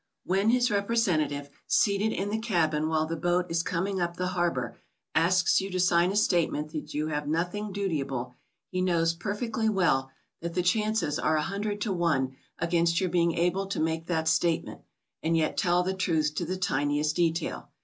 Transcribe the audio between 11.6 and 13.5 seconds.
to one against your being